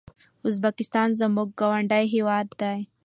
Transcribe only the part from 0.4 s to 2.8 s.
ازبکستان زموږ ګاونډی هيواد ده